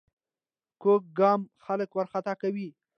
[0.81, 2.67] کوږ ګام خلک وارخطا کوي